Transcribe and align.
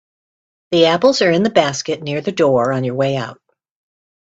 The 0.71 0.87
apples 0.87 1.21
are 1.21 1.29
in 1.29 1.43
the 1.43 1.51
basket 1.51 2.01
near 2.01 2.21
the 2.21 2.31
door 2.31 2.73
on 2.73 2.83
your 2.83 2.95
way 2.95 3.15
out. 3.15 3.39